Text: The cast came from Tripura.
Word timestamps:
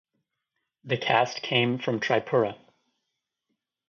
The 0.83 0.97
cast 0.97 1.43
came 1.43 1.77
from 1.77 1.99
Tripura. 1.99 2.57